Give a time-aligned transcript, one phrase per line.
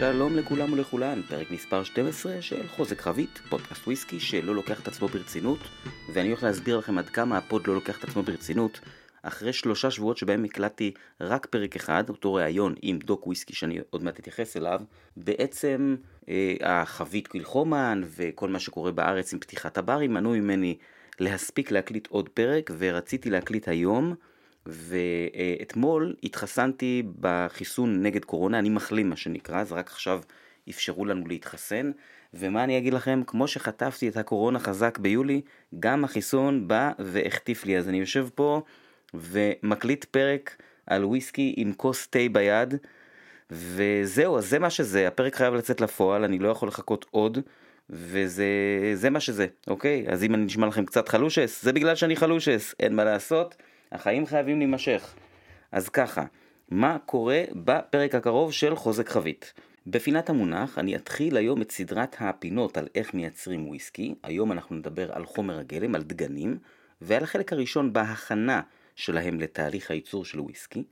[0.00, 5.08] שלום לכולם ולכולן, פרק מספר 12 של חוזק חבית, פודקאסט וויסקי שלא לוקח את עצמו
[5.08, 5.58] ברצינות,
[6.12, 8.80] ואני הולך להסביר לכם עד כמה ה pod לא לוקח את עצמו ברצינות,
[9.22, 14.02] אחרי שלושה שבועות שבהם הקלטתי רק פרק אחד, אותו ראיון עם Doc Whisky שאני עוד
[14.02, 14.80] מעט אתייחס אליו,
[15.16, 15.96] בעצם
[16.28, 20.76] אה, החבית Kilchoman וכל מה שקורה בארץ עם פתיחת הברים מנעו ממני
[21.18, 24.14] להספיק להקליט עוד פרק, ורציתי להקליט היום.
[24.66, 30.20] ואתמול התחסנתי בחיסון נגד קורונה, אני מחלים מה שנקרא, אז רק עכשיו
[30.70, 31.90] אפשרו לנו להתחסן.
[32.34, 35.40] ומה אני אגיד לכם, כמו שחטפתי את הקורונה חזק ביולי,
[35.80, 37.78] גם החיסון בא והחטיף לי.
[37.78, 38.62] אז אני יושב פה
[39.14, 42.74] ומקליט פרק על וויסקי עם כוס תה ביד,
[43.50, 47.38] וזהו, אז זה מה שזה, הפרק חייב לצאת לפועל, אני לא יכול לחכות עוד.
[47.90, 50.04] וזה מה שזה, אוקיי?
[50.08, 53.54] אז אם אני נשמע לכם קצת חלושס, זה בגלל שאני חלושס, אין מה לעשות.
[53.92, 55.14] החיים חייבים להימשך.
[55.72, 56.24] אז ככה,
[56.68, 59.52] מה קורה בפרק הקרוב של חוזק חבית?
[59.86, 64.14] בפינת המונח אני אתחיל היום את סדרת הפינות על איך מייצרים וויסקי.
[64.22, 66.58] היום אנחנו נדבר על חומר הגלם, על דגנים,
[67.00, 68.60] ועל החלק הראשון בהכנה
[68.96, 70.84] שלהם לתהליך הייצור של וויסקי.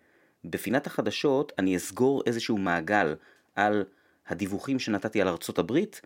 [0.45, 3.15] בפינת החדשות אני אסגור איזשהו מעגל
[3.55, 3.85] על
[4.29, 6.01] הדיווחים שנתתי על ארצות הברית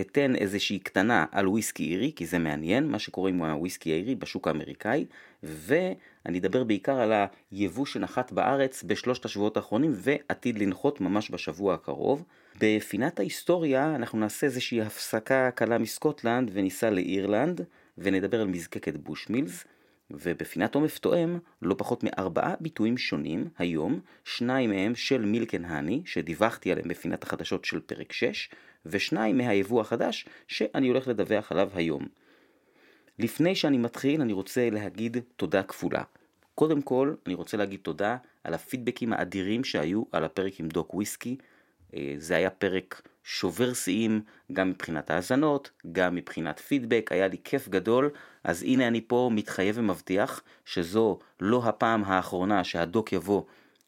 [0.00, 4.48] אתן איזושהי קטנה על וויסקי אירי, כי זה מעניין, מה שקורה עם הוויסקי האירי בשוק
[4.48, 5.06] האמריקאי,
[5.42, 7.12] ואני אדבר בעיקר על
[7.50, 12.24] היבוא שנחת בארץ בשלושת השבועות האחרונים, ועתיד לנחות ממש בשבוע הקרוב.
[12.60, 17.60] בפינת ההיסטוריה אנחנו נעשה איזושהי הפסקה קלה מסקוטלנד וניסע לאירלנד,
[17.98, 19.64] ונדבר על מזקקת בושמילס.
[20.10, 26.72] ובפינת עומף תואם לא פחות מארבעה ביטויים שונים היום, שניים מהם של מילקן האני, שדיווחתי
[26.72, 28.50] עליהם בפינת החדשות של פרק 6,
[28.86, 32.06] ושניים מהיבוא החדש שאני הולך לדווח עליו היום.
[33.18, 36.02] לפני שאני מתחיל אני רוצה להגיד תודה כפולה.
[36.54, 41.36] קודם כל אני רוצה להגיד תודה על הפידבקים האדירים שהיו על הפרק עם דוק וויסקי.
[41.94, 44.20] אה, זה היה פרק שובר שיאים
[44.52, 48.10] גם מבחינת האזנות, גם מבחינת פידבק, היה לי כיף גדול,
[48.44, 53.42] אז הנה אני פה מתחייב ומבטיח שזו לא הפעם האחרונה שהדוק יבוא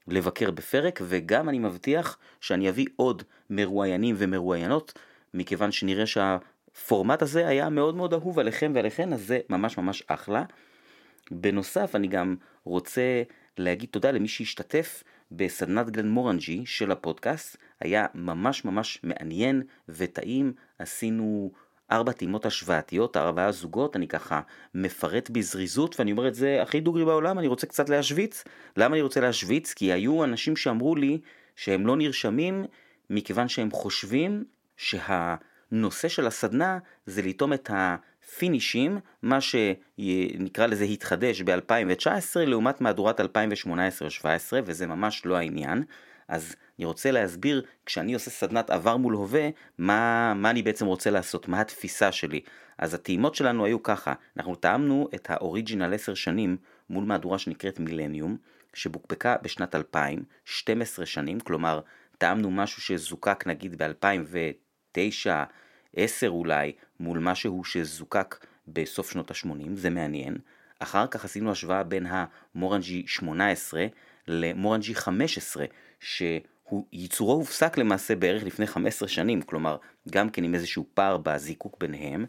[0.08, 4.98] לבקר בפרק, וגם אני מבטיח שאני אביא עוד מרואיינים ומרואיינות,
[5.34, 10.44] מכיוון שנראה שהפורמט הזה היה מאוד מאוד אהוב עליכם ועליכן, אז זה ממש ממש אחלה.
[11.30, 13.22] בנוסף, אני גם רוצה
[13.58, 21.50] להגיד תודה למי שהשתתף בסדנת גלן מורנג'י של הפודקאסט, היה ממש ממש מעניין וטעים, עשינו
[21.92, 24.40] ארבע טעימות השוואתיות, ארבעה זוגות, אני ככה
[24.74, 28.44] מפרט בזריזות ואני אומר את זה הכי דוגרי בעולם, אני רוצה קצת להשוויץ.
[28.76, 29.74] למה אני רוצה להשוויץ?
[29.74, 31.20] כי היו אנשים שאמרו לי
[31.56, 32.64] שהם לא נרשמים
[33.10, 34.44] מכיוון שהם חושבים
[34.76, 37.70] שהנושא של הסדנה זה לטעום את
[38.34, 43.24] הפינישים, מה שנקרא לזה התחדש ב-2019 לעומת מהדורת 2018-2017
[44.64, 45.82] וזה ממש לא העניין.
[46.28, 49.48] אז אני רוצה להסביר, כשאני עושה סדנת עבר מול הווה,
[49.78, 52.40] מה, מה אני בעצם רוצה לעשות, מה התפיסה שלי.
[52.78, 56.56] אז הטעימות שלנו היו ככה, אנחנו טעמנו את האוריג'ינל 10 שנים
[56.90, 58.36] מול מהדורה שנקראת מילניום,
[58.74, 61.80] שבוקבקה בשנת 2000, 12 שנים, כלומר
[62.18, 65.30] טעמנו משהו שזוקק נגיד ב-2009,
[65.96, 70.38] 10 אולי, מול משהו שזוקק בסוף שנות ה-80, זה מעניין.
[70.78, 73.86] אחר כך עשינו השוואה בין המורנג'י 18
[74.28, 75.64] למורנג'י 15,
[76.00, 79.76] שהוא ייצורו הופסק למעשה בערך לפני 15 שנים, כלומר
[80.10, 82.24] גם כן עם איזשהו פער בזיקוק ביניהם.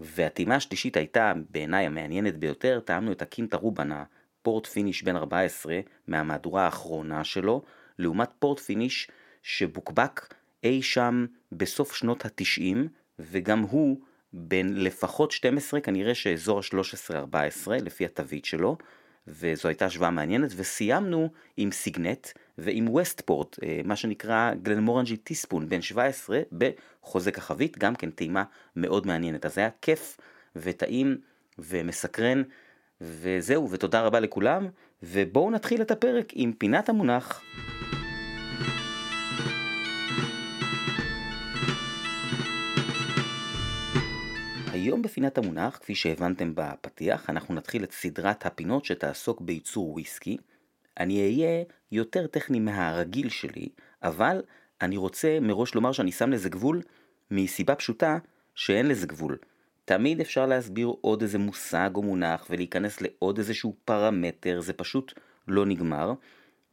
[0.00, 5.16] והטעימה השלישית הייתה בעיניי המעניינת ביותר, טעמנו את ה Quinta Ruban, ה port finish בן
[5.16, 7.62] 14 מהמהדורה האחרונה שלו,
[7.98, 9.08] לעומת port finish
[9.42, 10.34] שבוקבק
[10.64, 12.88] אי שם בסוף שנות התשעים,
[13.18, 13.98] וגם הוא
[14.32, 18.76] בין לפחות 12, כנראה שאזור ה-13-14 לפי התווית שלו,
[19.26, 25.82] וזו הייתה השוואה מעניינת, וסיימנו עם Signet ועם Westport, אה, מה שנקרא Glenmorangie teaspoon, בן
[25.82, 28.44] 17, בחוזק החבית, גם כן טעימה
[28.76, 29.46] מאוד מעניינת.
[29.46, 30.16] אז היה כיף
[30.56, 31.18] וטעים
[31.58, 32.42] ומסקרן,
[33.00, 34.68] וזהו, ותודה רבה לכולם,
[35.02, 37.42] ובואו נתחיל את הפרק עם פינת המונח.
[44.84, 50.36] היום בפינת המונח, כפי שהבנתם בפתיח, אנחנו נתחיל את סדרת הפינות שתעסוק בייצור וויסקי.
[51.00, 53.68] אני אהיה יותר טכני מהרגיל שלי,
[54.02, 54.42] אבל
[54.80, 56.82] אני רוצה מראש לומר שאני שם לזה גבול,
[57.30, 58.18] מסיבה פשוטה
[58.54, 59.38] שאין לזה גבול.
[59.84, 65.12] תמיד אפשר להסביר עוד איזה מושג או מונח ולהיכנס לעוד איזשהו פרמטר, זה פשוט
[65.48, 66.12] לא נגמר.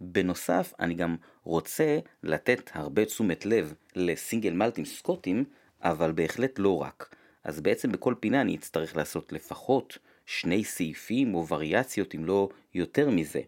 [0.02, 5.44] בנוסף, אני גם רוצה לתת הרבה תשומת לב לסינגל מלטים סקוטים,
[5.82, 7.16] אבל בהחלט לא רק.
[7.44, 13.10] אז בעצם בכל פינה אני אצטרך לעשות לפחות שני סעיפים או וריאציות אם לא יותר
[13.10, 13.42] מזה.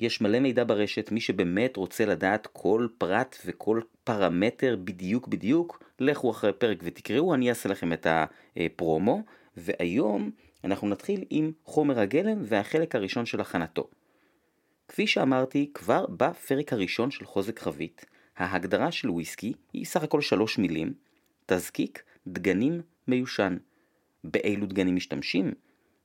[0.00, 6.30] יש מלא מידע ברשת, מי שבאמת רוצה לדעת כל פרט וכל פרמטר בדיוק בדיוק, לכו
[6.30, 8.06] אחרי הפרק ותקראו, אני אעשה לכם את
[8.56, 9.22] הפרומו,
[9.56, 10.30] והיום
[10.64, 13.88] אנחנו נתחיל עם חומר הגלם והחלק הראשון של הכנתו.
[14.88, 18.06] כפי שאמרתי, כבר בפרק הראשון של חוזק חבית,
[18.36, 20.94] ההגדרה של וויסקי היא סך הכל שלוש מילים,
[21.46, 23.56] תזקיק, דגנים, מיושן.
[24.24, 25.52] באילו דגנים משתמשים?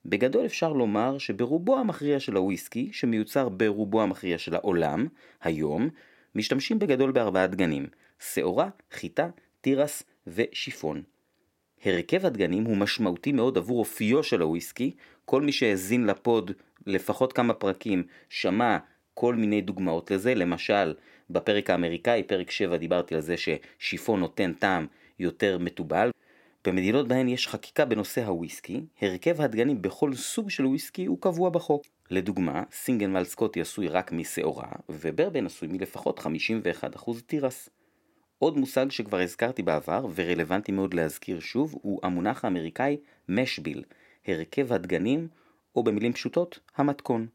[0.05, 5.07] בגדול אפשר לומר שברובו המכריע של הוויסקי, שמיוצר ברובו המכריע של העולם,
[5.41, 5.89] היום,
[6.35, 7.87] משתמשים בגדול בארבעה דגנים,
[8.19, 9.29] שעורה, חיטה,
[9.61, 11.03] תירס ושיפון.
[11.85, 14.91] הרכב הדגנים הוא משמעותי מאוד עבור אופיו של הוויסקי,
[15.25, 16.51] כל מי שהאזין לפוד
[16.87, 18.77] לפחות כמה פרקים שמע
[19.13, 20.93] כל מיני דוגמאות לזה, למשל
[21.29, 24.87] בפרק האמריקאי, פרק 7, דיברתי על זה ששיפון נותן טעם
[25.21, 26.11] יותר מתובל.
[26.65, 31.83] במדינות בהן יש חקיקה בנושא הוויסקי, הרכב הדגנים בכל סוג של וויסקי הוא קבוע בחוק.
[32.09, 37.69] לדוגמה, סינגל מל סקוטי עשוי רק משעורה, וברבן עשוי מלפחות 51% תירס.
[38.39, 42.97] עוד מושג שכבר הזכרתי בעבר, ורלוונטי מאוד להזכיר שוב, הוא המונח האמריקאי
[43.29, 43.83] משביל,
[44.27, 45.27] הרכב הדגנים,
[45.75, 47.27] או במילים פשוטות, המתכון.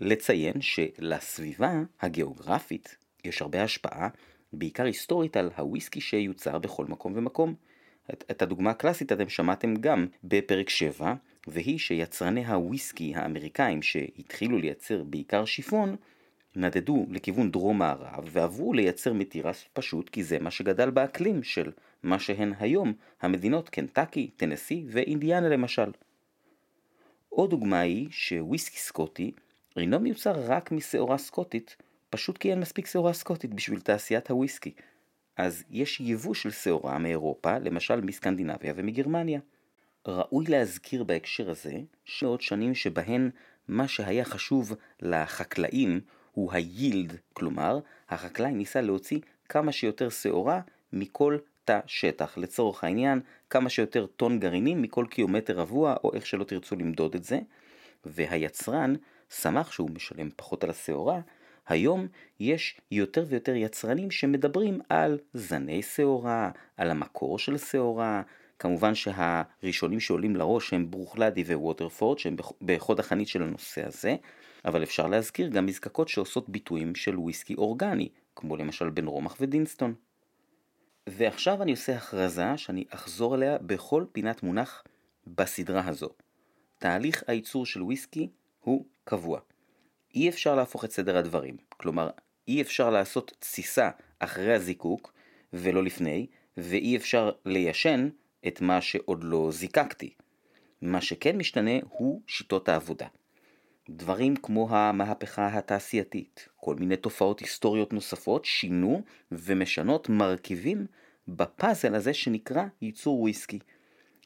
[0.00, 4.08] לציין שלסביבה הגיאוגרפית יש הרבה השפעה,
[4.52, 7.54] בעיקר היסטורית, על הוויסקי שיוצר בכל מקום ומקום.
[8.12, 11.14] את, את הדוגמה הקלאסית אתם שמעתם גם בפרק 7,
[11.46, 15.96] והיא שיצרני הוויסקי האמריקאים שהתחילו לייצר בעיקר שיפון,
[16.56, 21.72] נדדו לכיוון דרום מערב ועברו לייצר מתירס פשוט כי זה מה שגדל באקלים של
[22.02, 25.90] מה שהן היום המדינות קנטקי, טנסי ואינדיאנה למשל.
[27.28, 29.32] עוד דוגמה היא שוויסקי סקוטי
[29.76, 31.76] אינו מיוצר רק משעורה סקוטית,
[32.10, 34.72] פשוט כי אין מספיק שעורה סקוטית בשביל תעשיית הוויסקי.
[35.36, 39.40] אז יש יבוא של שעורה מאירופה, למשל מסקנדינביה ומגרמניה.
[40.08, 41.74] ראוי להזכיר בהקשר הזה
[42.04, 43.30] שעוד שנים שבהן
[43.68, 46.00] מה שהיה חשוב לחקלאים
[46.32, 47.78] הוא היילד, כלומר,
[48.08, 50.60] החקלאי ניסה להוציא כמה שיותר שעורה
[50.92, 52.38] מכל תא שטח.
[52.38, 53.20] לצורך העניין,
[53.50, 57.38] כמה שיותר טון גרעינים מכל קילומטר רבוע, או איך שלא תרצו למדוד את זה.
[58.04, 58.94] והיצרן
[59.30, 61.20] שמח שהוא משלם פחות על השעורה,
[61.68, 62.06] היום
[62.40, 68.22] יש יותר ויותר יצרנים שמדברים על זני שעורה, על המקור של שעורה,
[68.58, 74.16] כמובן שהראשונים שעולים לראש הם ברוכלדי וווטרפורד שהם בחוד החנית של הנושא הזה,
[74.64, 79.94] אבל אפשר להזכיר גם מזקקות שעושות ביטויים של וויסקי אורגני, כמו למשל בן רומח ודינסטון.
[81.06, 84.84] ועכשיו אני עושה הכרזה שאני אחזור עליה בכל פינת מונח
[85.26, 86.08] בסדרה הזו.
[86.78, 88.28] תהליך הייצור של וויסקי
[88.60, 89.40] הוא קבוע.
[90.14, 92.10] אי אפשר להפוך את סדר הדברים, כלומר
[92.48, 95.12] אי אפשר לעשות תסיסה אחרי הזיקוק
[95.52, 96.26] ולא לפני,
[96.56, 98.08] ואי אפשר ליישן
[98.46, 100.14] את מה שעוד לא זיקקתי.
[100.82, 103.06] מה שכן משתנה הוא שיטות העבודה.
[103.90, 109.02] דברים כמו המהפכה התעשייתית, כל מיני תופעות היסטוריות נוספות שינו
[109.32, 110.86] ומשנות מרכיבים
[111.28, 113.58] בפאזל הזה שנקרא ייצור וויסקי.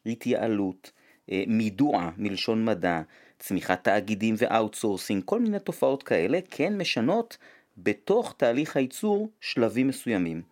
[0.06, 0.92] התייעלות,
[1.30, 3.02] אה, מידוע מלשון מדע,
[3.42, 7.36] צמיחת תאגידים ו outsourcing, כל מיני תופעות כאלה כן משנות
[7.78, 10.42] בתוך תהליך הייצור שלבים מסוימים.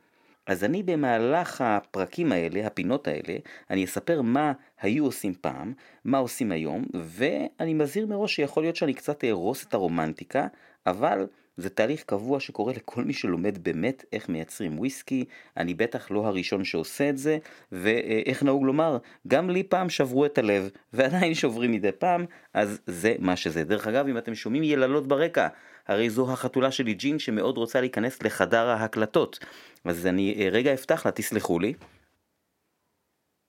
[0.46, 3.38] אז אני במהלך הפרקים האלה, הפינות האלה,
[3.70, 5.72] אני אספר מה היו עושים פעם,
[6.04, 10.46] מה עושים היום, ואני מזהיר מראש שיכול להיות שאני קצת אהרוס את הרומנטיקה,
[10.86, 11.26] אבל
[11.60, 15.24] זה תהליך קבוע שקורה לכל מי שלומד באמת איך מייצרים וויסקי,
[15.56, 17.38] אני בטח לא הראשון שעושה את זה,
[17.72, 18.98] ואיך נהוג לומר,
[19.28, 22.24] גם לי פעם שברו את הלב, ועדיין שוברים מדי פעם,
[22.54, 23.64] אז זה מה שזה.
[23.64, 25.48] דרך אגב, אם אתם שומעים יללות ברקע,
[25.88, 29.38] הרי זו החתולה שלי ג'ין שמאוד רוצה להיכנס לחדר ההקלטות.
[29.84, 31.74] אז אני אה, רגע אפתח לה, תסלחו לי.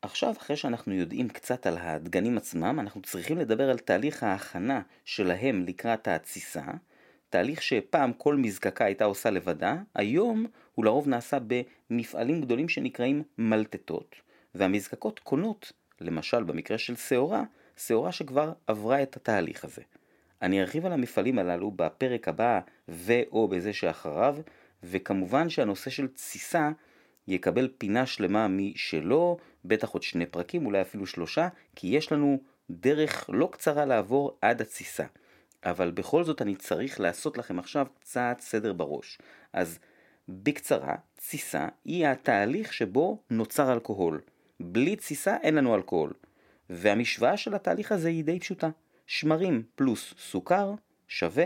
[0.01, 5.65] עכשיו, אחרי שאנחנו יודעים קצת על הדגנים עצמם, אנחנו צריכים לדבר על תהליך ההכנה שלהם
[5.67, 6.61] לקראת ההתסיסה.
[7.31, 10.45] תהליך שפעם כל מזקקה הייתה עושה לבדה, היום
[10.75, 11.37] הוא לרוב נעשה
[11.89, 14.15] במפעלים גדולים שנקראים מלטטות,
[14.55, 15.71] והמזקקות קונות,
[16.01, 17.43] למשל במקרה של שעורה,
[17.77, 19.81] שעורה שכבר עברה את התהליך הזה.
[20.41, 24.37] אני ארחיב על המפעלים הללו בפרק הבא ו/או בזה שאחריו,
[24.83, 26.69] וכמובן שהנושא של תסיסה
[27.27, 33.29] יקבל פינה שלמה משלו, בטח עוד שני פרקים, אולי אפילו שלושה, כי יש לנו דרך
[33.33, 35.05] לא קצרה לעבור עד התסיסה.
[35.65, 39.17] אבל בכל זאת אני צריך לעשות לכם עכשיו קצת סדר בראש.
[39.53, 39.79] אז
[40.29, 44.21] בקצרה, תסיסה היא התהליך שבו נוצר אלכוהול.
[44.59, 46.13] בלי תסיסה אין לנו אלכוהול.
[46.69, 48.69] והמשוואה של התהליך הזה היא די פשוטה.
[49.07, 50.73] שמרים פלוס סוכר
[51.07, 51.45] שווה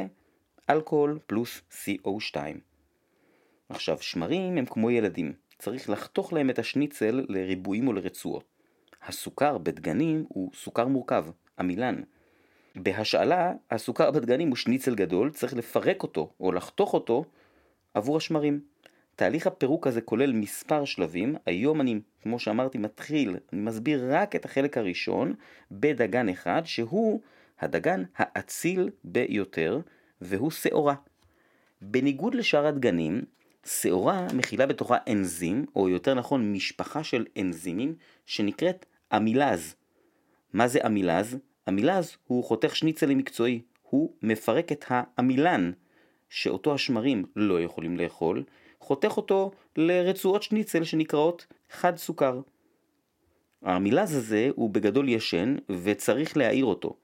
[0.69, 2.35] אלכוהול פלוס CO2.
[3.69, 8.43] עכשיו, שמרים הם כמו ילדים, צריך לחתוך להם את השניצל לריבועים או לרצועות.
[9.03, 11.25] הסוכר בדגנים הוא סוכר מורכב,
[11.59, 12.01] עמילן.
[12.75, 17.25] בהשאלה, הסוכר בדגנים הוא שניצל גדול, צריך לפרק אותו או לחתוך אותו
[17.93, 18.59] עבור השמרים.
[19.15, 24.45] תהליך הפירוק הזה כולל מספר שלבים, היום אני, כמו שאמרתי, מתחיל, אני מסביר רק את
[24.45, 25.33] החלק הראשון
[25.71, 27.21] בדגן אחד, שהוא
[27.59, 29.79] הדגן האציל ביותר,
[30.21, 30.95] והוא שעורה.
[31.81, 33.21] בניגוד לשאר הדגנים,
[33.65, 39.75] שעורה מכילה בתוכה אנזים, או יותר נכון משפחה של אנזימים, שנקראת אמילז.
[40.53, 41.37] מה זה אמילז?
[41.69, 45.71] אמילז הוא חותך שניצלים מקצועי, הוא מפרק את האמילן,
[46.29, 48.43] שאותו השמרים לא יכולים לאכול,
[48.79, 52.41] חותך אותו לרצועות שניצל שנקראות חד סוכר.
[53.61, 56.95] המילז הזה הוא בגדול ישן וצריך להעיר אותו.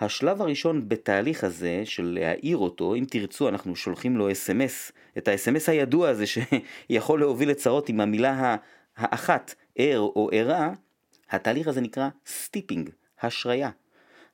[0.00, 5.68] השלב הראשון בתהליך הזה של להעיר אותו, אם תרצו אנחנו שולחים לו אס.אם.אס, את האס.אם.אס
[5.68, 8.56] הידוע הזה שיכול להוביל לצרות עם המילה
[8.96, 10.72] האחת, ער או ערה,
[11.30, 12.90] התהליך הזה נקרא steeping,
[13.22, 13.70] השריה.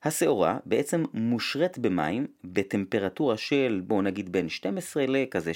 [0.03, 5.51] השעורה בעצם מושרת במים בטמפרטורה של בואו נגיד בין 12 לכזה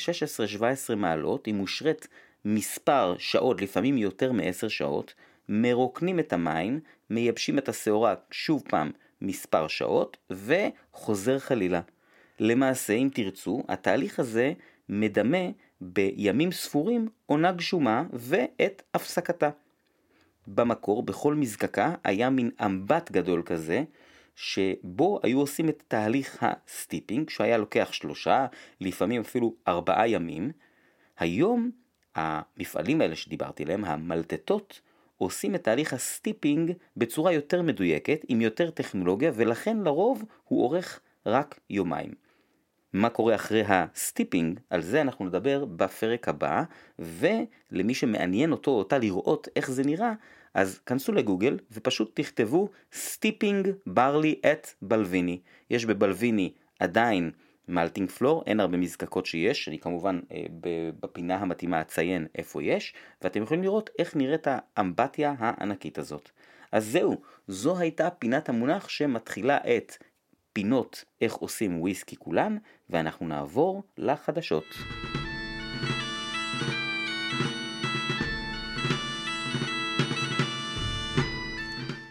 [0.92, 2.08] 16-17 מעלות, היא מושרת
[2.46, 5.14] מספר שעות, לפעמים יותר מ-10 שעות,
[5.50, 11.82] מרוקנים את המים, מייבשים את השעורה שוב פעם מספר שעות וחוזר חלילה.
[12.40, 14.54] למעשה, אם תרצו, התהליך הזה
[14.90, 15.48] מדמה
[15.82, 19.50] בימים ספורים עונה גשומה ואת הפסקתה.
[20.48, 23.84] במקור, בכל מזקקה, היה מין אמבט גדול כזה,
[24.36, 28.46] שבו היו עושים את תהליך ה steeping, שהיה לוקח שלושה,
[28.82, 30.52] לפעמים אפילו ארבעה ימים.
[31.20, 31.72] היום
[32.16, 34.82] המפעלים האלה שדיברתי עליהם, המלטטות,
[35.18, 41.00] עושים את תהליך ה steeping בצורה יותר מדויקת, עם יותר טכנולוגיה, ולכן לרוב הוא אורך
[41.26, 42.12] רק יומיים.
[42.94, 46.64] מה קורה אחרי ה steeping, על זה אנחנו נדבר בפרק הבא,
[47.00, 50.14] ולמי שמעניין אותו או אותה לראות איך זה נראה,
[50.56, 55.40] אז כנסו לגוגל ופשוט תכתבו steeping barley at Balvenie.
[55.70, 57.32] יש ב Balvenie עדיין
[57.68, 60.46] malting floor, אין הרבה מזקקות שיש, אני כמובן אה,
[61.00, 66.30] בפינה המתאימה אציין איפה יש, ואתם יכולים לראות איך נראית האמבטיה הענקית הזאת.
[66.72, 69.98] אז זהו, זו הייתה פינת המונח שמתחילה את
[70.54, 72.58] פינות איך עושים וויסקי כולן,
[72.90, 74.66] ואנחנו נעבור לחדשות.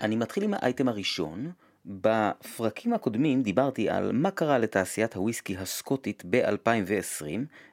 [0.05, 1.51] אני מתחיל עם האייטם הראשון.
[1.87, 7.25] בפרקים הקודמים דיברתי על מה קרה לתעשיית הוויסקי הסקוטית ב-2020,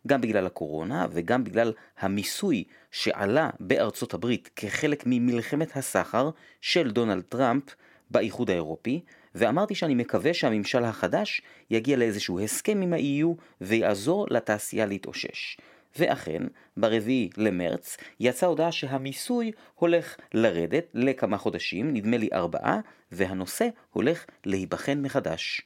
[0.08, 6.30] גם בגלל הקורונה וגם בגלל המיסוי שעלה בארצות הברית כחלק ממלחמת הסחר
[6.62, 7.64] של דונלד טראמפ
[8.12, 9.02] באיחוד האירופי,
[9.36, 15.58] ואמרתי שאני מקווה שהממשל החדש יגיע לאיזשהו הסכם עם ה-EU ויעזור לתעשייה להתאושש.
[16.00, 16.44] ואכן,
[16.78, 22.80] ברביעי למרץ יצאה הודעה שהמיסוי הולך לרדת לכמה חודשים, נדמה לי ארבעה,
[23.12, 25.62] והנושא הולך להיבחן מחדש.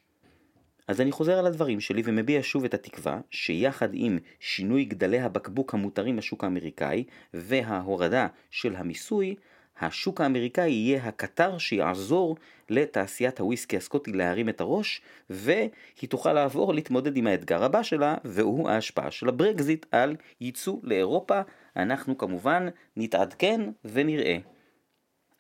[0.88, 5.74] אז אני חוזר על הדברים שלי ומביע שוב את התקווה שיחד עם שינוי גדלי הבקבוק
[5.74, 7.04] המותרים בשוק האמריקאי
[7.34, 9.36] וההורדה של המיסוי,
[9.80, 12.38] השוק האמריקאי יהיה הקטר שיעזור
[12.70, 18.70] לתעשיית הוויסקי הסקוטי להרים את הראש, והיא תוכל לעבור להתמודד עם האתגר הבא שלה, והוא
[18.70, 21.42] ההשפעה של הברקזיט על ייצוא לאירופה.
[21.76, 22.68] אנחנו כמובן
[22.98, 24.38] נתעדכן ונראה.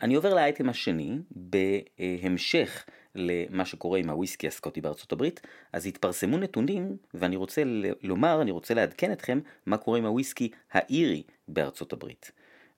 [0.01, 5.41] אני עובר לאייטם השני, בהמשך למה שקורה עם הוויסקי הסקוטי בארצות הברית,
[5.73, 7.63] אז התפרסמו נתונים, ואני רוצה
[8.03, 12.31] לומר, אני רוצה לעדכן אתכם מה קורה עם הוויסקי האירי בארצות הברית.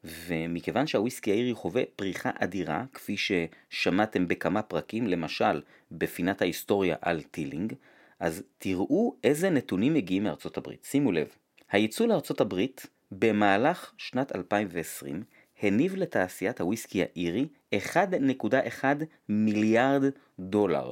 [0.04, 5.62] ומכיוון שהוויסקי האירי חווה פריחה אדירה, כפי ששמעתם בכמה פרקים, למשל
[5.92, 7.74] בפינת ההיסטוריה על Teeling,
[8.20, 10.88] אז תראו איזה נתונים מגיעים מארצות הברית.
[10.90, 11.28] שימו לב,
[11.72, 15.24] הייצוא לארצות הברית במהלך שנת 2020
[15.62, 18.84] הניב לתעשיית הוויסקי האירי 1.1
[19.30, 20.04] מיליארד
[20.40, 20.92] דולר.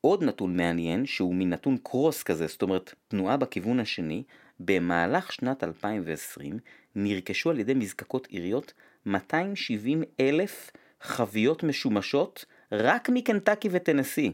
[0.00, 4.22] עוד נתון מעניין, שהוא מנתון קרוס כזה, זאת אומרת תנועה בכיוון השני,
[4.60, 6.58] במהלך שנת 2020
[6.94, 8.72] נרכשו על ידי מזקקות עיריות
[9.06, 14.32] 270 אלף חביות משומשות רק מקנטקי וטנסי.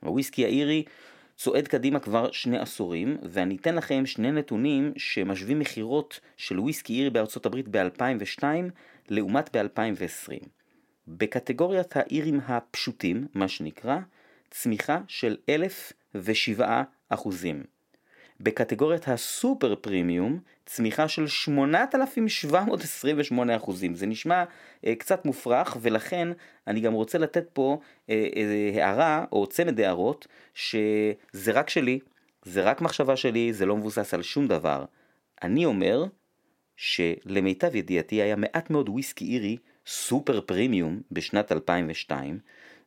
[0.00, 0.84] הוויסקי האירי
[1.36, 7.10] צועד קדימה כבר שני עשורים, ואני אתן לכם שני נתונים שמשווים מכירות של וויסקי אירי
[7.10, 8.44] בארצות הברית ב-2002
[9.08, 10.46] לעומת ב-2020.
[11.08, 13.98] בקטגוריית האירים הפשוטים, מה שנקרא,
[14.50, 17.73] צמיחה של 1,007 אחוזים.
[18.40, 23.94] בקטגוריית הסופר פרימיום צמיחה של 8,728 אחוזים.
[23.94, 24.44] זה נשמע
[24.86, 26.28] אה, קצת מופרך ולכן
[26.66, 31.98] אני גם רוצה לתת פה אה, אה, הערה או צמד הערות שזה רק שלי,
[32.44, 34.84] זה רק מחשבה שלי, זה לא מבוסס על שום דבר.
[35.42, 36.04] אני אומר
[36.76, 42.38] שלמיטב ידיעתי היה מעט מאוד וויסקי אירי סופר פרימיום בשנת 2002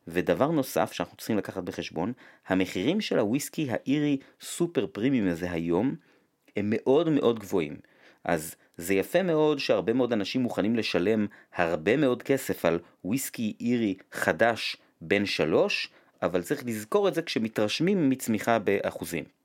[0.08, 2.12] ודבר נוסף שאנחנו צריכים לקחת בחשבון,
[2.46, 5.94] המחירים של הוויסקי האירי סופר פרימיום הזה היום
[6.56, 7.76] הם מאוד מאוד גבוהים.
[8.24, 13.94] אז זה יפה מאוד שהרבה מאוד אנשים מוכנים לשלם הרבה מאוד כסף על וויסקי אירי
[14.12, 15.90] חדש בן שלוש,
[16.22, 19.37] אבל צריך לזכור את זה כשמתרשמים מצמיחה באחוזים.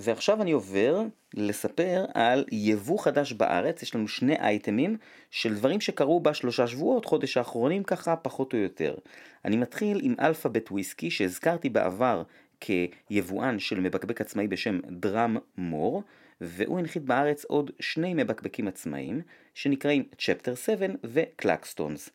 [0.00, 1.02] ועכשיו אני עובר
[1.34, 4.96] לספר על יבוא חדש בארץ, יש לנו שני אייטמים
[5.30, 8.94] של דברים שקרו בשלושה שבועות, חודש האחרונים ככה פחות או יותר.
[9.44, 12.22] אני מתחיל עם אלפאבית וויסקי שהזכרתי בעבר
[12.60, 16.02] כיבואן של מבקבק עצמאי בשם Dram Mor,
[16.40, 19.20] והוא הנחית בארץ עוד שני מבקבקים עצמאיים
[19.54, 22.10] שנקראים Chapter 7 ו Claxton's.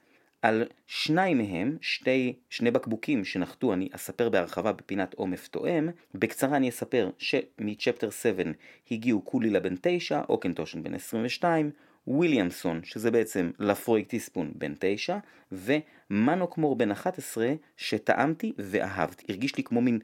[0.46, 5.90] על שניים מהם, שתי, שני בקבוקים שנחתו, אני אספר בהרחבה בפינת עומף תואם.
[6.14, 8.44] בקצרה אני אספר שמ Chapter 7
[8.92, 11.72] הגיעו Caol Ila בן 9, Auchentoshan בן 22,
[12.08, 15.18] Williamson, שזה בעצם Laphroaig teaspoon בן 9,
[15.52, 19.26] ו Mannochmore בן 11, שטעמתי ואהבתי.
[19.30, 20.00] הרגיש לי כמו מין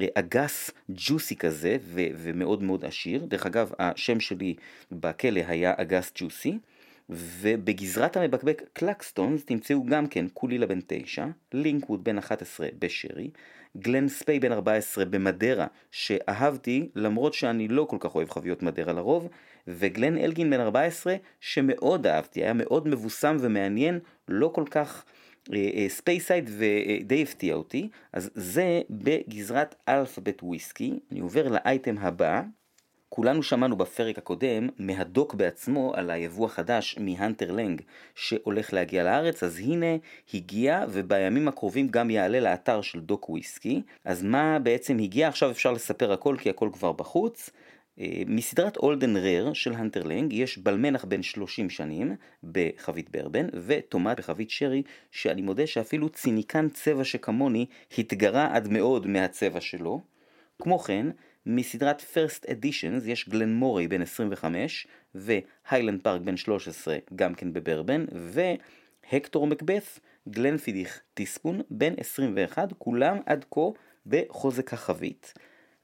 [0.00, 3.24] אה, אגס ג'וסי כזה, ו- ומאוד מאוד עשיר.
[3.24, 4.54] דרך אגב, השם שלי
[4.92, 6.58] בכלא היה אגס ג'וסי.
[7.10, 13.30] ובגזרת המבקבק Claxton's תמצאו גם כן Caol Ila בן 9, Linkwood בן 11 בשרי,
[13.76, 19.28] גלן ספיי בן 14 במדרה שאהבתי למרות שאני לא כל כך אוהב חביות מדרה לרוב,
[19.66, 25.04] וגלן אלגין בן 14 שמאוד אהבתי, היה מאוד מבוסם ומעניין, לא כל כך
[25.88, 32.42] Speyside אה, אה, ודי הפתיע אותי, אז זה בגזרת אלפאבית וויסקי, אני עובר לאייטם הבא
[33.14, 37.82] כולנו שמענו בפרק הקודם מהדוק בעצמו על היבוא החדש מ Hunter Laing
[38.14, 39.86] שהולך להגיע לארץ, אז הנה
[40.34, 43.82] הגיע ובימים הקרובים גם יעלה לאתר של דוק וויסקי.
[44.04, 45.28] אז מה בעצם הגיע?
[45.28, 47.50] עכשיו אפשר לספר הכל כי הכל כבר בחוץ.
[48.00, 54.18] אה, מסדרת אולדן רר של הנטר לנג יש בלמנח בן 30 שנים בחבית ברבן וטומט
[54.18, 57.66] בחבית שרי שאני מודה שאפילו ציניקן צבע שכמוני
[57.98, 60.00] התגרה עד מאוד מהצבע שלו.
[60.62, 61.06] כמו כן,
[61.46, 68.04] מסדרת First Editions יש גלן מורי בן 25 והיילנד פארק בן 13 גם כן בברבן
[69.12, 73.60] והקטור מקבeth גלן פידיך טיספון בן 21 כולם עד כה
[74.06, 75.34] בחוזק החבית.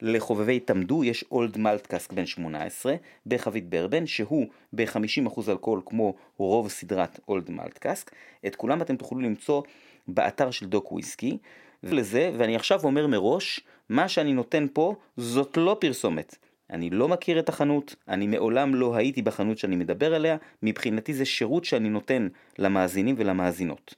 [0.03, 2.95] לחובבי תמדו יש אולד מלטקסק בן 18
[3.27, 8.11] בחבית ברבן שהוא ב-50% אלכוהול כמו רוב סדרת אולד מלטקסק.
[8.47, 9.63] את כולם אתם תוכלו למצוא
[10.09, 11.39] באתר של דוק וויסקי.
[11.83, 16.37] ולזה, ואני עכשיו אומר מראש, מה שאני נותן פה זאת לא פרסומת.
[16.71, 21.25] אני לא מכיר את החנות, אני מעולם לא הייתי בחנות שאני מדבר עליה, מבחינתי זה
[21.25, 23.95] שירות שאני נותן למאזינים ולמאזינות.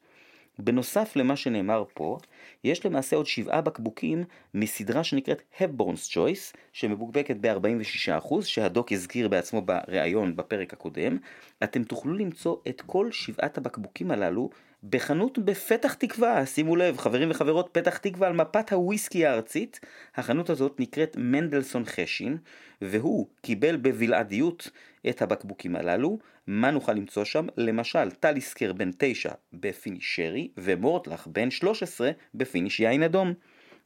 [0.59, 2.19] בנוסף למה שנאמר פה,
[2.65, 4.25] יש למעשה עוד שבעה בקבוקים
[4.55, 11.17] מסדרה שנקראת Hepburn's Choice, שמבוקבקת ב-46%, שהדוק הזכיר בעצמו בריאיון בפרק הקודם.
[11.65, 14.51] אתם תוכלו למצוא את כל שבעת הבקבוקים הללו
[14.85, 19.81] בחנות בפתח תקווה, שימו לב, חברים וחברות, פתח תקווה על מפת הוויסקי הארצית.
[20.17, 22.37] החנות הזאת נקראת מנדלסון חשין,
[22.83, 24.71] והוא קיבל בבלעדיות
[25.09, 26.19] את הבקבוקים הללו.
[26.47, 27.47] מה נוכל למצוא שם?
[27.57, 33.35] למשל, טליסקר בן 9 ב finish sherry, ומורטלח בן 13 ב finish יין אדום.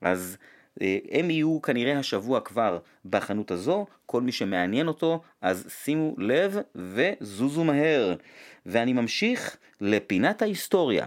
[0.00, 0.36] אז
[1.10, 7.64] הם יהיו כנראה השבוע כבר בחנות הזו, כל מי שמעניין אותו, אז שימו לב וזוזו
[7.64, 8.14] מהר.
[8.66, 11.06] ואני ממשיך לפינת ההיסטוריה.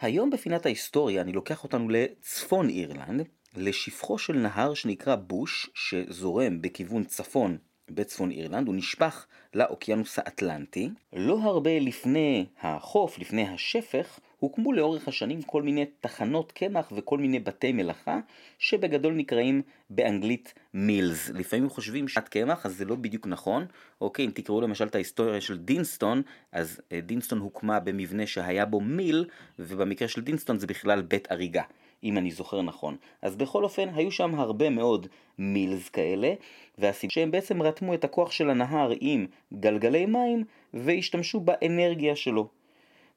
[0.00, 3.26] היום בפינת ההיסטוריה אני לוקח אותנו לצפון אירלנד,
[3.56, 7.58] לשפחו של נהר שנקרא בוש, שזורם בכיוון צפון
[7.90, 10.90] בצפון אירלנד, הוא נשפך לאוקיינוס האטלנטי.
[11.12, 17.38] לא הרבה לפני החוף, לפני השפך, הוקמו לאורך השנים כל מיני תחנות קמח וכל מיני
[17.40, 18.20] בתי מלאכה,
[18.58, 21.30] שבגדול נקראים באנגלית מילס.
[21.30, 23.66] לפעמים חושבים שעת קמח, אז זה לא בדיוק נכון.
[24.00, 28.80] אוקיי, אם תקראו למשל את ההיסטוריה של דינסטון, אז אה, דינסטון הוקמה במבנה שהיה בו
[28.80, 29.24] מיל,
[29.58, 31.62] ובמקרה של דינסטון זה בכלל בית אריגה.
[32.04, 32.96] אם אני זוכר נכון.
[33.22, 35.06] אז בכל אופן, היו שם הרבה מאוד
[35.38, 36.32] מילס כאלה,
[36.78, 42.48] והסיבה שהם בעצם רתמו את הכוח של הנהר עם גלגלי מים, והשתמשו באנרגיה שלו.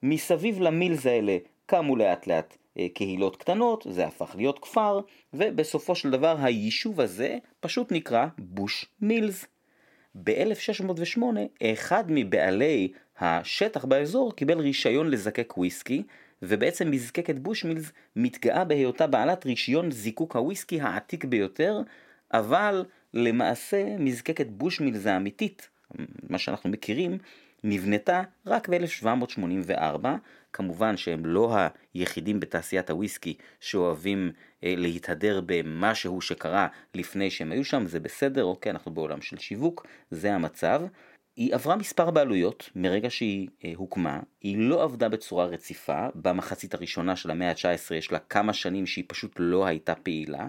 [0.04, 5.00] מסביב למילס האלה קמו לאט לאט אה, קהילות קטנות, זה הפך להיות כפר,
[5.34, 9.46] ובסופו של דבר היישוב הזה פשוט נקרא בוש מילס.
[10.24, 11.22] ב-1608
[11.64, 16.04] אחד מבעלי השטח באזור קיבל רישיון לזקק וויסקי,
[16.42, 21.82] ובעצם מזקקת בושמילס מתגאה בהיותה בעלת רישיון זיקוק הוויסקי העתיק ביותר,
[22.34, 25.70] אבל למעשה מזקקת בושמילס האמיתית,
[26.30, 27.18] מה שאנחנו מכירים,
[27.64, 30.08] נבנתה רק ב-1784,
[30.54, 31.56] כמובן שהם לא
[31.94, 34.32] היחידים בתעשיית הוויסקי שאוהבים
[34.64, 39.88] אה, להתהדר במשהו שקרה לפני שהם היו שם, זה בסדר, אוקיי, אנחנו בעולם של שיווק,
[40.12, 40.82] זה המצב.
[41.38, 47.16] היא עברה מספר בעלויות מרגע שהיא אה, הוקמה, היא לא עבדה בצורה רציפה, במחצית הראשונה
[47.16, 50.48] של המאה ה-19 יש לה כמה שנים שהיא פשוט לא הייתה פעילה,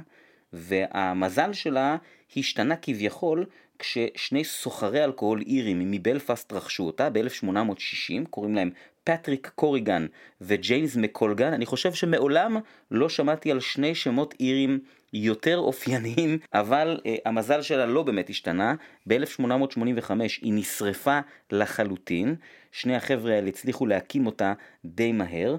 [0.53, 1.96] והמזל שלה
[2.37, 3.46] השתנה כביכול
[3.79, 8.70] כששני סוחרי אלכוהול אירים מבלפאסט רכשו אותה ב-1860, קוראים להם
[9.05, 10.07] פטריק קוריגן
[10.40, 12.57] וג'יימס מקולגן, אני חושב שמעולם
[12.90, 14.79] לא שמעתי על שני שמות אירים
[15.12, 18.74] יותר אופייניים, אבל uh, המזל שלה לא באמת השתנה.
[19.06, 20.10] ב-1885
[20.42, 21.18] היא נשרפה
[21.52, 22.34] לחלוטין,
[22.72, 24.52] שני החבר'ה האלה הצליחו להקים אותה
[24.84, 25.56] די מהר.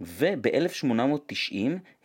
[0.00, 1.54] וב-1890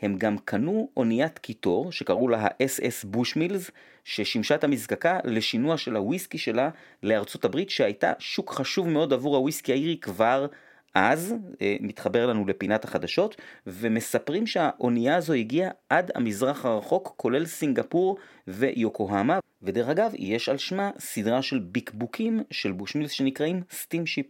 [0.02, 3.72] הם גם קנו אוניית קיטור שקראו לה ה-SS בושמילס
[4.04, 6.70] ששימשה את המזקקה לשינוע של הוויסקי שלה
[7.04, 10.48] לארצות הברית שהייתה שוק חשוב מאוד עבור הוויסקי האירי כבר
[10.94, 13.36] אז, אה, מתחבר לנו לפינת החדשות,
[13.68, 20.92] ומספרים שהאונייה הזו הגיעה עד המזרח הרחוק, כולל סינגפור ויוקוהמה, ודרך אגב, יש על שמה
[21.00, 24.28] סדרה של ביקבוקים של בושמילס שנקראים Steamship.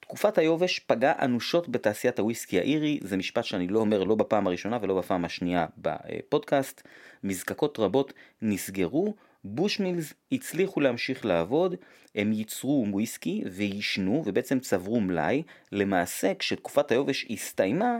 [0.00, 4.78] תקופת היובש פגעה אנושות בתעשיית הוויסקי האירי, זה משפט שאני לא אומר לא בפעם הראשונה
[4.82, 6.82] ולא בפעם השנייה בפודקאסט.
[7.24, 11.74] מזקקות רבות נסגרו, בושמילס הצליחו להמשיך לעבוד,
[12.14, 15.42] הם ייצרו וויסקי ועישנו ובעצם צברו מלאי.
[15.72, 17.98] למעשה כשתקופת היובש הסתיימה,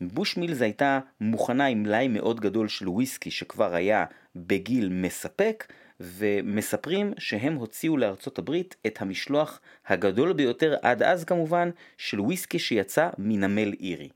[0.00, 4.04] בושמילס הייתה מוכנה עם מלאי מאוד גדול של וויסקי שכבר היה
[4.36, 12.20] בגיל מספק, ומספרים שהם הוציאו לארצות הברית את המשלוח הגדול ביותר עד אז כמובן של
[12.20, 14.08] וויסקי שיצא מנמל אירי.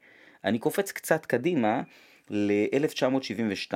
[0.45, 1.83] אני קופץ קצת קדימה
[2.31, 3.75] ל-1972,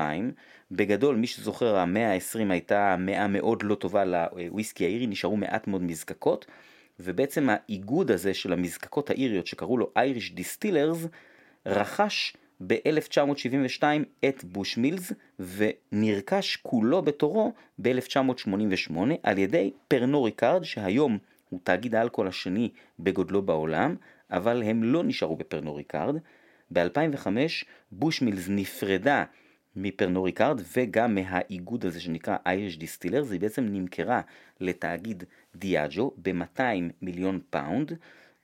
[0.70, 5.82] בגדול מי שזוכר המאה ה-20 הייתה מאה מאוד לא טובה לוויסקי האירי, נשארו מעט מאוד
[5.82, 6.46] מזקקות,
[7.00, 11.06] ובעצם האיגוד הזה של המזקקות האיריות שקראו לו Irish Distillers
[11.66, 13.82] רכש ב-1972
[14.28, 22.70] את בושמילס ונרכש כולו בתורו ב-1988 על ידי פרנו ריקארד שהיום הוא תאגיד האלכוהול השני
[22.98, 23.96] בגודלו בעולם
[24.30, 26.16] אבל הם לא נשארו בפרנו ריקארד.
[26.72, 27.26] ב-2005
[27.92, 29.24] בושמילס נפרדה
[29.76, 34.20] מפרנו ריקארד וגם מהאיגוד הזה שנקרא Irish Distillers, זה בעצם נמכרה
[34.60, 35.24] לתאגיד
[35.56, 36.60] דיאג'ו ב-200
[37.02, 37.92] מיליון פאונד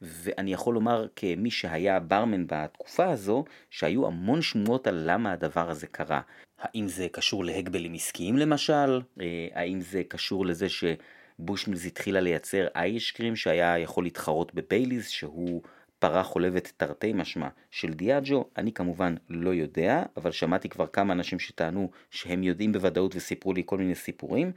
[0.02, 5.86] ואני יכול לומר כמי שהיה ברמן בתקופה הזו, שהיו המון שמועות על למה הדבר הזה
[5.86, 6.20] קרה.
[6.58, 9.00] האם זה קשור להגבלים עסקיים למשל?
[9.20, 15.62] אה, האם זה קשור לזה שבושמילס התחילה לייצר Irish cream שהיה יכול להתחרות בבייליז, שהוא
[16.04, 18.44] פרה חולבת תרתי משמע של דיאג'ו?
[18.56, 23.62] אני כמובן לא יודע, אבל שמעתי כבר כמה אנשים שטענו שהם יודעים בוודאות וסיפרו לי
[23.66, 24.52] כל מיני סיפורים.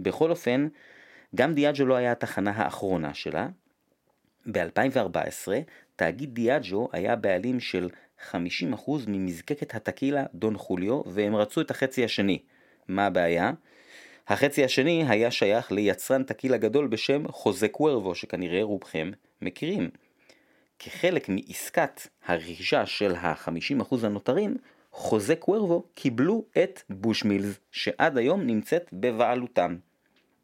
[0.00, 0.68] בכל אופן,
[1.34, 3.48] גם דיאג'ו לא היה התחנה האחרונה שלה,
[4.52, 5.48] ב-2014
[5.96, 7.88] תאגיד דיאג'ו היה בעלים של
[8.30, 8.34] 50%
[9.06, 12.38] ממזקקת הטקילה דון חוליו והם רצו את החצי השני.
[12.88, 13.52] מה הבעיה?
[14.28, 19.10] החצי השני היה שייך ליצרן טקילה גדול בשם חוזה קוורבו שכנראה רובכם
[19.42, 19.90] מכירים.
[20.82, 24.56] כחלק מעסקת הרכישה של ה-50% הנותרים,
[24.92, 29.76] חוזה קוורבו קיבלו את בושמילס שעד היום נמצאת בבעלותם.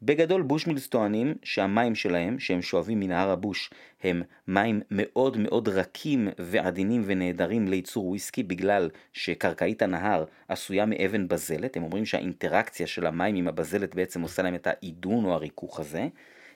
[0.01, 3.69] בגדול בושמילס טוענים שהמים שלהם, שהם שואבים מנהר הבוש,
[4.03, 11.77] הם מים מאוד מאוד רכים ועדינים ונהדרים לייצור וויסקי בגלל שקרקעית הנהר עשויה מאבן בזלת,
[11.77, 16.07] הם אומרים שהאינטראקציה של המים עם הבזלת בעצם עושה להם את העידון או הריכוך הזה.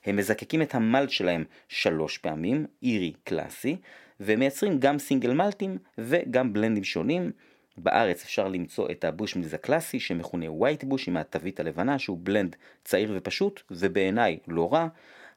[0.05, 3.77] הם מזקקים את המלט שלהם שלוש פעמים, אירי קלאסי,
[4.19, 7.31] ומייצרים גם סינגל מלטים וגם בלנדים שונים.
[7.77, 13.13] בארץ אפשר למצוא את הבושמילס הקלאסי שמכונה ווייט בוש עם התווית הלבנה שהוא בלנד צעיר
[13.15, 14.87] ופשוט ובעיניי לא רע.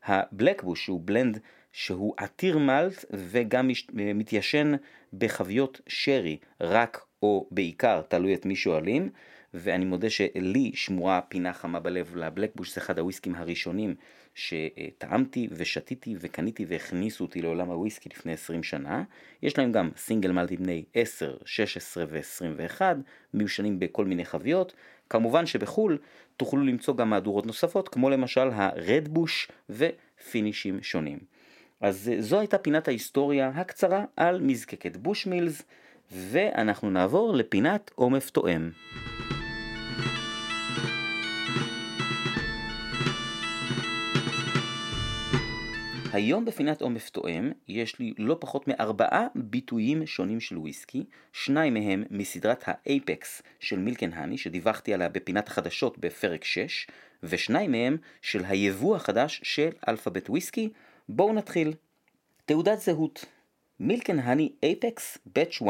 [0.04, 1.38] הבלק בוש שהוא בלנד
[1.72, 4.72] שהוא עתיר מלט וגם מתיישן
[5.12, 9.10] בחביות שרי רק או בעיקר תלוי את מי שואלים
[9.54, 13.94] ואני מודה שלי שמורה פינה חמה בלב לבלק בוש זה אחד הוויסקים הראשונים
[14.34, 19.02] שטעמתי ושתיתי וקניתי והכניסו אותי לעולם הוויסקי לפני 20 שנה.
[19.42, 22.80] יש להם גם סינגל מלטי בני 10, 16 ו-21,
[23.34, 24.74] מיושנים בכל מיני חביות.
[25.10, 25.98] כמובן שבחו"ל
[26.36, 31.18] תוכלו למצוא גם מהדורות נוספות, כמו למשל הרד בוש ופינישים שונים.
[31.80, 35.62] אז זו הייתה פינת ההיסטוריה הקצרה על מזקקת בוש מילס,
[36.12, 38.70] ואנחנו נעבור לפינת עומף תואם.
[46.14, 52.04] היום בפינת עומר טועם יש לי לא פחות מארבעה ביטויים שונים של וויסקי, שניים מהם
[52.10, 56.86] מסדרת ה Apex של Milk & Honey שדיווחתי עליה בפינת החדשות בפרק 6,
[57.22, 60.68] ושניים מהם של היבוא החדש של אלפאבית וויסקי.
[61.08, 61.72] בואו נתחיל.
[62.44, 63.24] תעודת זהות
[63.80, 65.68] Milk & Honey Apex batch 1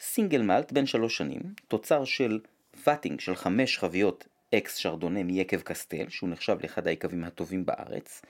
[0.00, 2.40] single malt בן שלוש שנים, תוצר של
[2.86, 8.22] vatting של חמש חביות אקס שרדונה מיקב קסטל, שהוא נחשב לאחד היקבים הטובים בארץ.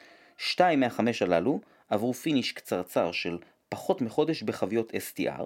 [0.45, 5.45] שתיים מהחמש הללו עברו finish קצרצר של פחות מחודש בחביות STR,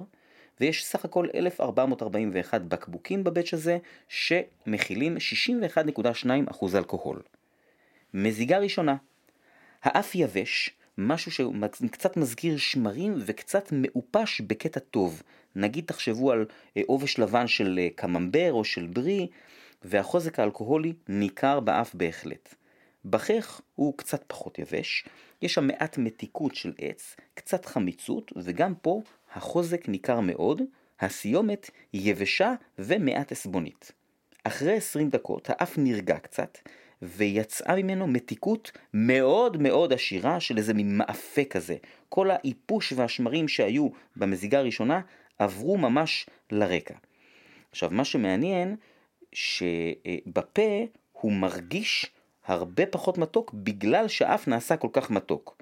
[0.61, 3.79] ויש סך הכל 1,441 בקבוקים ב batch הזה,
[4.09, 5.17] שמכילים
[6.57, 7.23] 61.2% אלכוהול.
[8.15, 8.97] מזיגה ראשונה,
[9.83, 15.23] האף יבש, משהו שקצת מזכיר שמרים וקצת מעופש בקטע טוב.
[15.57, 19.27] נגיד תחשבו על אה, עובש לבן של אה, קממבר או של ברי,
[19.85, 22.55] והחוזק האלכוהולי ניכר באף בהחלט.
[23.11, 25.05] בכך הוא קצת פחות יבש,
[25.43, 29.03] יש שם מעט מתיקות של עץ, קצת חמיצות, וגם פה
[29.35, 30.63] החוזק ניכר מאוד,
[31.01, 33.93] הסיומת יבשה ומעט עסבונית.
[34.45, 36.59] אחרי 20 דקות האף נרגע קצת,
[37.03, 41.77] ויצאה ממנו מתיקות מאוד מאוד עשירה של איזה מין מאפה כזה.
[42.09, 45.01] כל האיפוש והשמרים שהיו במזיגה הראשונה
[45.39, 46.95] עברו ממש לרקע.
[47.71, 48.77] עכשיו, מה שמעניין,
[49.33, 50.63] שבפה
[51.13, 52.16] הוא מרגיש
[52.47, 55.57] הרבה פחות מתוק בגלל שהאף נעשה כל כך מתוק.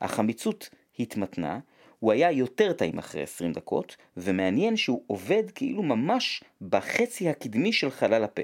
[0.00, 0.68] החמיצות
[0.98, 1.58] התמתנה,
[1.98, 7.90] הוא היה יותר טעים אחרי 20 דקות, ומעניין שהוא עובד כאילו ממש בחצי הקדמי של
[7.90, 8.42] חלל הפה.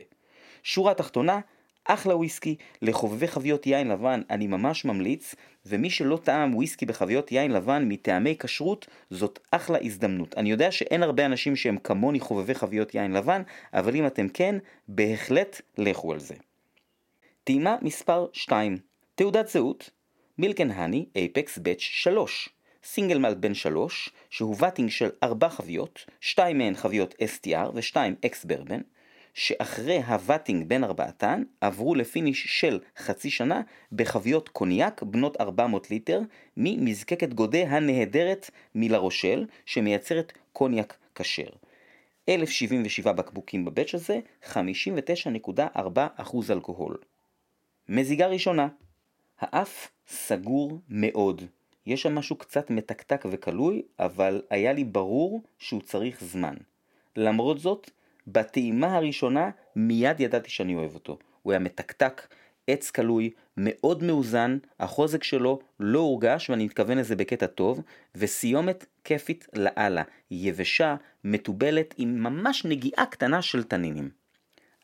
[0.62, 1.40] שורה תחתונה,
[1.84, 5.34] אחלה וויסקי, לחובבי חביות יין לבן אני ממש ממליץ,
[5.66, 10.34] ומי שלא טעם וויסקי בחביות יין לבן מטעמי כשרות, זאת אחלה הזדמנות.
[10.36, 13.42] אני יודע שאין הרבה אנשים שהם כמוני חובבי חביות יין לבן,
[13.74, 14.54] אבל אם אתם כן,
[14.88, 16.34] בהחלט לכו על זה.
[17.50, 18.78] טעימה מספר 2
[19.14, 19.90] תעודת זהות
[20.38, 22.48] מילקן הני אייפקס בץ' 3
[22.84, 28.44] סינגל מלט בן 3 שהוא ואטינג של 4 חביות, 2 מהן חביות STR ו-2 ex
[28.44, 28.80] bourbon
[29.34, 33.60] שאחרי ה vatting בין ארבעתן עברו ל finish של חצי שנה
[33.92, 36.20] בחביות קוניאק בנות 400 ליטר
[36.56, 41.50] ממזקקת Godet הנהדרת מלה רושל שמייצרת קוניאק כשר.
[42.28, 44.20] 1,077 בקבוקים ב batch הזה,
[44.52, 46.96] 59.4% אלכוהול.
[47.92, 48.68] מזיגה ראשונה,
[49.40, 51.42] האף סגור מאוד.
[51.86, 56.54] יש שם משהו קצת מתקתק וקלוי, אבל היה לי ברור שהוא צריך זמן.
[57.16, 57.90] למרות זאת,
[58.26, 61.18] בטעימה הראשונה מיד ידעתי שאני אוהב אותו.
[61.42, 62.26] הוא היה מתקתק,
[62.66, 67.82] עץ כלוי, מאוד מאוזן, החוזק שלו לא הורגש, ואני מתכוון לזה בקטע טוב,
[68.14, 74.10] וסיומת כיפית לאללה, יבשה, מתובלת, עם ממש נגיעה קטנה של תנינים.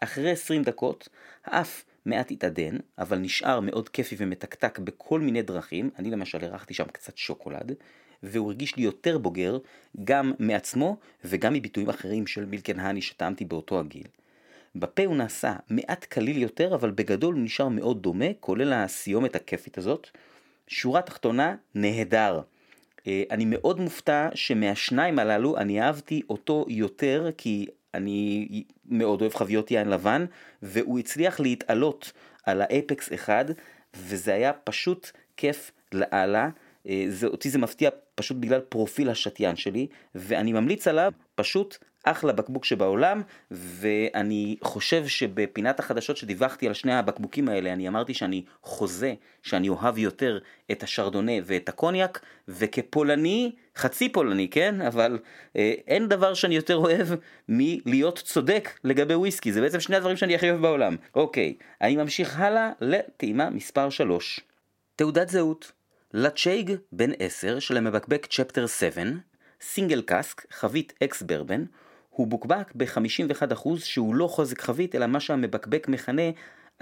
[0.00, 1.08] אחרי 20 דקות,
[1.44, 6.84] האף מעט התעדן, אבל נשאר מאוד כיפי ומתקתק בכל מיני דרכים, אני למשל הרחתי שם
[6.84, 7.72] קצת שוקולד,
[8.22, 9.58] והוא הרגיש לי יותר בוגר,
[10.04, 14.06] גם מעצמו וגם מביטויים אחרים של מילקן האני שטעמתי באותו הגיל.
[14.76, 19.78] בפה הוא נעשה מעט קליל יותר, אבל בגדול הוא נשאר מאוד דומה, כולל הסיומת הכיפית
[19.78, 20.08] הזאת.
[20.68, 22.40] שורה תחתונה, נהדר.
[23.06, 27.66] אה, אני מאוד מופתע שמהשניים הללו אני אהבתי אותו יותר, כי
[27.96, 28.48] אני
[28.88, 30.24] מאוד אוהב חביות יין לבן,
[30.62, 32.12] והוא הצליח להתעלות
[32.44, 33.46] על האפקס 1,
[33.96, 36.48] וזה היה פשוט כיף לאללה.
[36.88, 42.32] אה, זה, אותי זה מפתיע פשוט בגלל פרופיל השתיין שלי, ואני ממליץ עליו פשוט אחלה
[42.32, 49.14] בקבוק שבעולם, ואני חושב שבפינת החדשות שדיווחתי על שני הבקבוקים האלה, אני אמרתי שאני חוזה
[49.42, 50.38] שאני אוהב יותר
[50.70, 54.80] את השרדונה ואת הקוניאק, וכפולני, חצי פולני, כן?
[54.80, 55.18] אבל
[55.56, 57.08] אה, אין דבר שאני יותר אוהב
[57.48, 60.96] מלהיות צודק לגבי וויסקי, זה בעצם שני הדברים שאני הכי אוהב בעולם.
[61.14, 64.40] אוקיי, אני ממשיך הלאה לטעימה מספר 3.
[64.96, 65.72] תעודת זהות
[66.14, 69.02] Ledaig בן 10 של המבקבק Chapter 7,
[69.60, 71.64] single cask, חבית ex bourbon,
[72.16, 76.22] הוא בוקבק ב-51% שהוא לא חוזק חבית, אלא מה שהמבקבק מכנה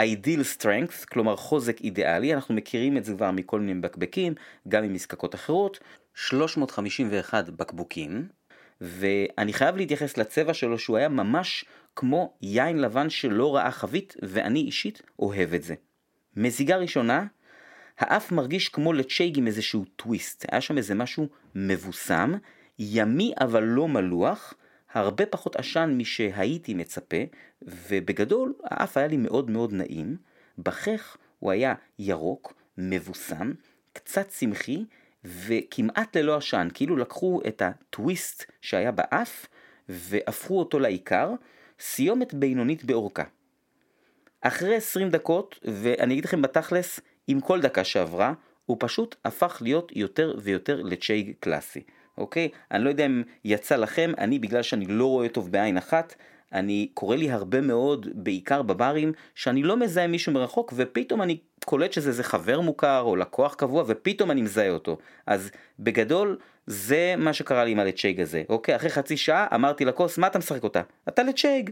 [0.00, 4.34] ideal strength, כלומר חוזק אידיאלי, אנחנו מכירים את זה כבר מכל מיני מבקבקים,
[4.68, 5.78] גם ממזקקות אחרות,
[6.14, 8.28] 351 בקבוקים,
[8.80, 11.64] ואני חייב להתייחס לצבע שלו שהוא היה ממש
[11.96, 15.74] כמו יין לבן שלא ראה חבית, ואני אישית אוהב את זה.
[16.36, 17.26] מזיגה ראשונה,
[17.98, 22.32] האף מרגיש כמו לצ'ייג עם איזשהו טוויסט, היה שם איזה משהו מבוסם,
[22.78, 24.54] ימי אבל לא מלוח,
[24.94, 27.16] הרבה פחות עשן משהייתי מצפה,
[27.62, 30.16] ובגדול האף היה לי מאוד מאוד נעים.
[30.58, 33.52] בכך הוא היה ירוק, מבוסם,
[33.92, 34.84] קצת צמחי,
[35.24, 39.46] וכמעט ללא עשן, כאילו לקחו את הטוויסט שהיה באף
[39.88, 41.30] והפכו אותו לעיקר,
[41.80, 43.24] סיומת בינונית באורכה.
[44.40, 48.32] אחרי 20 דקות, ואני אגיד לכם בתכלס, עם כל דקה שעברה,
[48.66, 51.82] הוא פשוט הפך להיות יותר ויותר לצ'ייג קלאסי.
[52.18, 52.48] אוקיי?
[52.70, 56.14] אני לא יודע אם יצא לכם, אני בגלל שאני לא רואה טוב בעין אחת,
[56.52, 61.92] אני קורא לי הרבה מאוד, בעיקר בברים, שאני לא מזהה מישהו מרחוק, ופתאום אני קולט
[61.92, 64.98] שזה איזה חבר מוכר או לקוח קבוע, ופתאום אני מזהה אותו.
[65.26, 68.42] אז בגדול, זה מה שקרה לי עם הלצ'ייג הזה.
[68.48, 70.82] אוקיי, אחרי חצי שעה אמרתי לכוס, מה אתה משחק אותה?
[71.08, 71.70] אתה לצ'ייג.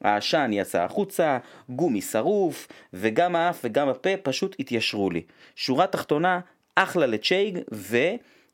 [0.00, 5.22] העשן יצא החוצה, גומי שרוף, וגם האף וגם הפה פשוט התיישרו לי.
[5.56, 6.40] שורה תחתונה,
[6.74, 7.58] אחלה לצ'ייג,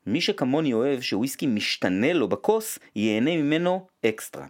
[0.07, 4.45] ומי שכמוני אוהב שוויסקי משתנה לו בכוס, ייהנה ממנו אקסטרה.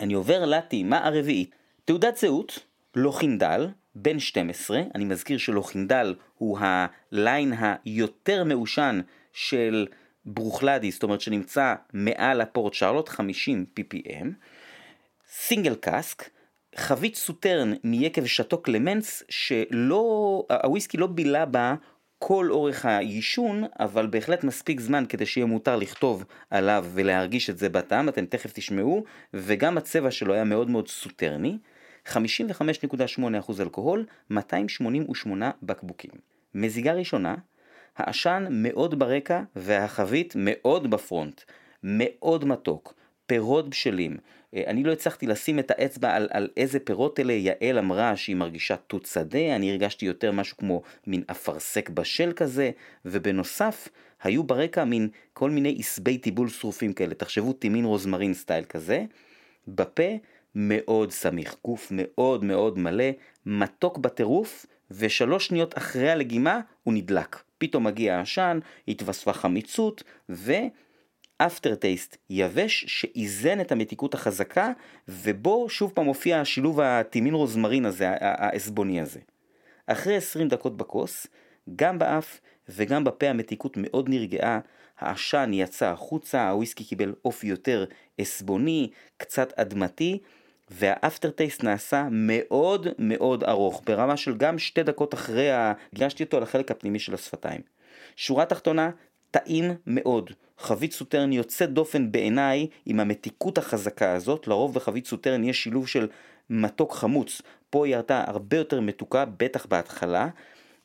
[0.00, 1.54] אני עובר לטעימה הרביעית.
[1.84, 2.58] תעודת זהות,
[2.94, 7.52] לוכינדל, בן 12, אני מזכיר שלוכינדל הוא הליין
[7.84, 9.00] היותר מעושן
[9.32, 9.86] של
[10.24, 14.26] ברוכלדי, זאת אומרת שנמצא מעל הפורט שרלוט, 50 ppm,
[15.28, 16.30] סינגל קאסק,
[16.76, 21.74] חבית סוטרן מיקב שאטו קלמנס, שלא, הוויסקי לא בילה בה
[22.18, 27.68] כל אורך העישון, אבל בהחלט מספיק זמן כדי שיהיה מותר לכתוב עליו ולהרגיש את זה
[27.68, 31.58] בטעם, אתם תכף תשמעו, וגם הצבע שלו היה מאוד מאוד סוטרני.
[32.06, 36.10] 55.8% אלכוהול, 288 בקבוקים.
[36.54, 37.34] מזיגה ראשונה,
[37.96, 41.40] העשן מאוד ברקע והחבית מאוד בפרונט,
[41.82, 42.94] מאוד מתוק,
[43.26, 44.16] פירות בשלים.
[44.54, 48.36] אה, אני לא הצלחתי לשים את האצבע על, על איזה פירות אלה, יעל אמרה שהיא
[48.36, 52.70] מרגישה תות שדה, אני הרגשתי יותר משהו כמו מין אפרסק בשל כזה,
[53.04, 53.88] ובנוסף,
[54.22, 59.04] היו ברקע מין כל מיני עשבי טיבול שרופים כאלה, תחשבו טימין רוזמרין סטייל כזה,
[59.68, 60.16] בפה
[60.54, 63.04] מאוד סמיך, גוף מאוד מאוד מלא,
[63.46, 67.42] מתוק בטירוף, ושלוש שניות אחרי הלגימה הוא נדלק.
[67.58, 70.02] פתאום מגיע העשן, התווספה חמיצות,
[71.40, 74.72] ואפטר טייסט יבש שאיזן את המתיקות החזקה,
[75.08, 79.20] ובו שוב פעם מופיע השילוב הטימין רוזמרין הזה, העסבוני הזה.
[79.86, 81.26] אחרי 20 דקות בכוס,
[81.76, 84.60] גם באף וגם בפה המתיקות מאוד נרגעה,
[84.98, 87.84] העשן יצא החוצה, הוויסקי קיבל אופי יותר
[88.18, 90.18] עסבוני, קצת אדמתי,
[90.70, 96.42] והאפטר טייסט נעשה מאוד מאוד ארוך, ברמה של גם שתי דקות אחרי, הגשתי אותו על
[96.42, 97.60] החלק הפנימי של השפתיים.
[98.16, 98.90] שורה תחתונה,
[99.36, 100.30] טעים מאוד.
[100.58, 106.08] חבית סוטרן יוצאת דופן בעיניי עם המתיקות החזקה הזאת, לרוב בחבית סוטרן יש שילוב של
[106.50, 110.28] מתוק חמוץ, פה היא הייתה הרבה יותר מתוקה, בטח בהתחלה,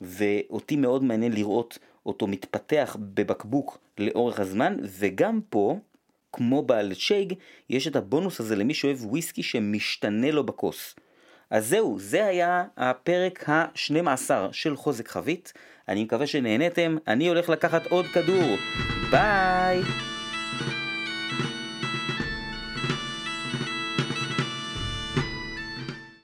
[0.01, 5.79] ואותי מאוד מעניין לראות אותו מתפתח בבקבוק לאורך הזמן, וגם פה
[6.33, 7.33] כמו בעל שייג,
[7.69, 10.95] יש את הבונוס הזה למי שאוהב וויסקי שמשתנה לו בכוס.
[11.49, 15.53] אז זהו, זה היה הפרק ה-12 של חוזק חבית.
[15.91, 18.57] אני מקווה שנהניתם, אני הולך לקחת עוד כדור.
[19.11, 19.81] ביי!